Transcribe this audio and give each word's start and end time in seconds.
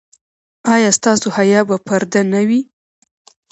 ایا 0.73 0.89
ستاسو 0.97 1.27
حیا 1.37 1.61
به 1.69 1.77
پرده 1.87 2.21
نه 2.33 2.41
وي؟ 2.47 2.61